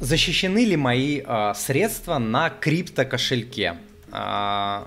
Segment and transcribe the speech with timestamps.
[0.00, 3.78] Защищены ли мои э, средства на криптокошельке?
[4.12, 4.84] Э,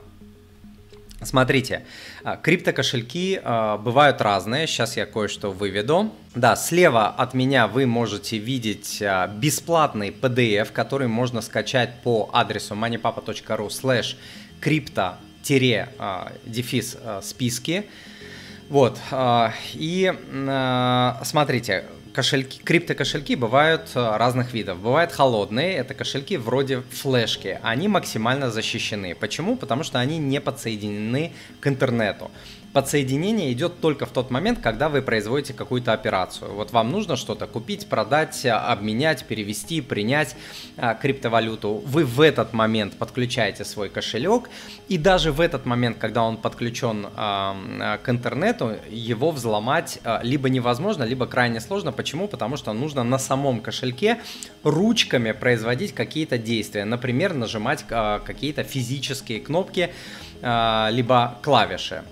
[1.21, 1.83] смотрите,
[2.23, 4.67] э, криптокошельки э, бывают разные.
[4.67, 6.13] Сейчас я кое-что выведу.
[6.33, 12.75] Да, слева от меня вы можете видеть э, бесплатный PDF, который можно скачать по адресу
[12.75, 14.15] moneypapa.ru slash
[14.61, 17.83] крипто-дефис списки.
[18.69, 18.97] Вот,
[19.73, 20.13] и
[21.25, 21.83] смотрите,
[22.13, 24.79] кошельки, криптокошельки бывают э, разных видов.
[24.79, 27.59] Бывают холодные, это кошельки вроде флешки.
[27.63, 29.15] Они максимально защищены.
[29.15, 29.55] Почему?
[29.55, 32.31] Потому что они не подсоединены к интернету
[32.73, 36.53] подсоединение идет только в тот момент, когда вы производите какую-то операцию.
[36.53, 40.35] Вот вам нужно что-то купить, продать, обменять, перевести, принять
[40.77, 41.83] а, криптовалюту.
[41.85, 44.49] Вы в этот момент подключаете свой кошелек,
[44.87, 50.49] и даже в этот момент, когда он подключен а, к интернету, его взломать а, либо
[50.49, 51.91] невозможно, либо крайне сложно.
[51.91, 52.27] Почему?
[52.27, 54.19] Потому что нужно на самом кошельке
[54.63, 56.85] ручками производить какие-то действия.
[56.85, 59.91] Например, нажимать а, какие-то физические кнопки,
[60.41, 62.03] а, либо клавиши.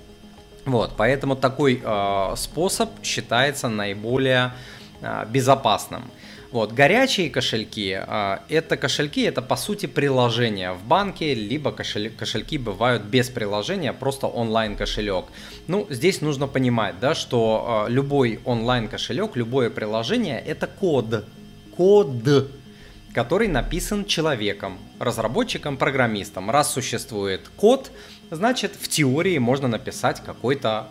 [0.69, 4.51] Вот, поэтому такой э, способ считается наиболее
[5.01, 6.03] э, безопасным.
[6.51, 12.57] Вот, горячие кошельки, э, это кошельки, это по сути приложение в банке, либо кошель, кошельки
[12.59, 15.25] бывают без приложения, просто онлайн кошелек.
[15.67, 21.25] Ну, здесь нужно понимать, да, что э, любой онлайн кошелек, любое приложение это код,
[21.77, 22.23] код,
[23.13, 26.49] который написан человеком, разработчиком, программистом.
[26.49, 27.91] Раз существует код,
[28.31, 30.89] значит в теории можно написать какой-то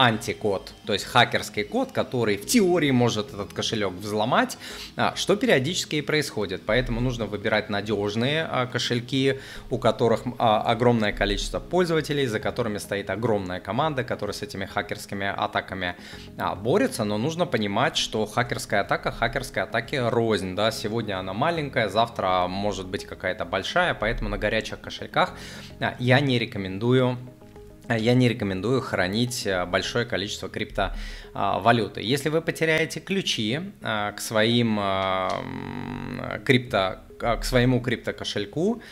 [0.00, 4.56] антикод, то есть хакерский код, который в теории может этот кошелек взломать,
[4.96, 6.62] а, что периодически и происходит.
[6.64, 13.10] Поэтому нужно выбирать надежные а, кошельки, у которых а, огромное количество пользователей, за которыми стоит
[13.10, 15.96] огромная команда, которая с этими хакерскими атаками
[16.62, 17.04] борется.
[17.04, 20.56] Но нужно понимать, что хакерская атака, хакерской атаки рознь.
[20.56, 20.70] Да?
[20.70, 25.34] Сегодня она маленькая, завтра может быть какая-то большая, поэтому на горячих кошельках
[25.98, 27.18] я не рекомендую
[27.96, 32.02] я не рекомендую хранить э, большое количество криптовалюты.
[32.02, 38.82] Если вы потеряете ключи э, к своим э, крипто, к своему криптокошельку,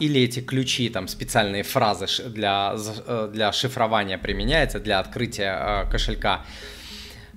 [0.00, 2.74] или эти ключи, там специальные фразы для,
[3.30, 6.46] для шифрования применяются, для открытия кошелька,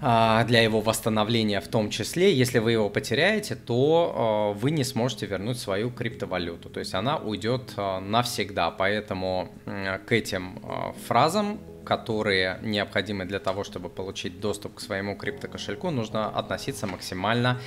[0.01, 2.33] для его восстановления в том числе.
[2.33, 6.69] Если вы его потеряете, то а, вы не сможете вернуть свою криптовалюту.
[6.69, 8.71] То есть она уйдет а, навсегда.
[8.71, 10.61] Поэтому к этим
[11.07, 17.59] фразам которые необходимы для того, чтобы получить доступ к своему криптокошельку, нужно относиться максимально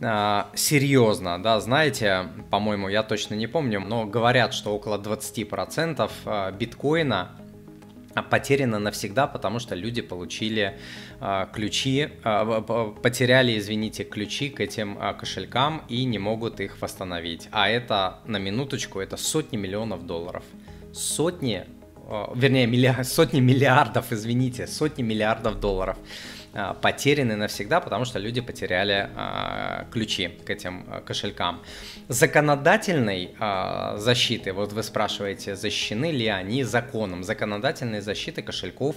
[0.00, 7.30] серьезно, да, знаете, по-моему, я точно не помню, но говорят, что около 20% биткоина
[8.30, 10.78] потеряно навсегда, потому что люди получили
[11.20, 17.48] э, ключи, э, потеряли, извините, ключи к этим э, кошелькам и не могут их восстановить.
[17.52, 20.44] А это, на минуточку, это сотни миллионов долларов.
[20.92, 21.64] Сотни,
[22.08, 25.96] э, вернее, миллиард, сотни миллиардов, извините, сотни миллиардов долларов.
[26.54, 31.62] А, потеряны навсегда, потому что люди потеряли а, ключи к этим а, кошелькам.
[32.08, 33.34] Законодательной
[33.96, 37.24] защиты, вот вы спрашиваете, защищены ли они законом?
[37.24, 38.96] Законодательной защиты кошельков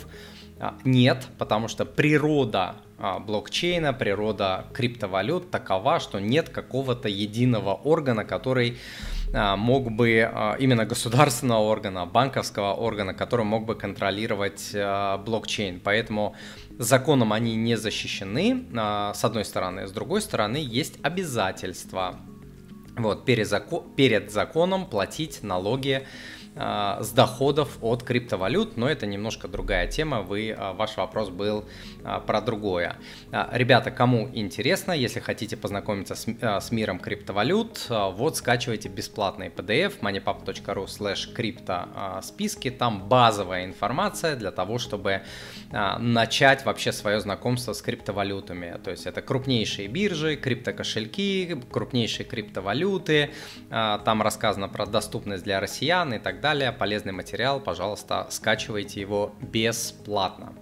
[0.83, 8.77] нет, потому что природа блокчейна, природа криптовалют такова, что нет какого-то единого органа, который
[9.33, 14.73] мог бы, именно государственного органа, банковского органа, который мог бы контролировать
[15.25, 15.81] блокчейн.
[15.81, 16.35] Поэтому
[16.77, 19.87] законом они не защищены, а, с одной стороны.
[19.87, 22.19] С другой стороны, есть обязательства
[22.97, 26.07] вот, перед, закон, перед законом платить налоги
[26.55, 31.65] с доходов от криптовалют, но это немножко другая тема, вы, а, ваш вопрос был
[32.03, 32.95] а, про другое.
[33.51, 40.85] Ребята, кому интересно, если хотите познакомиться с, с миром криптовалют, вот скачивайте бесплатный PDF moneypapa.ru
[40.85, 45.21] slash крипто списки, там базовая информация для того, чтобы
[45.71, 53.31] начать вообще свое знакомство с криптовалютами, то есть это крупнейшие биржи, криптокошельки, крупнейшие криптовалюты,
[53.69, 60.53] там рассказано про доступность для россиян и так далее, полезный материал, пожалуйста, скачивайте его бесплатно.